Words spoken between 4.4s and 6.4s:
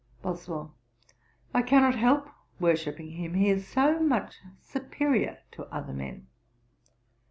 superiour to other men.'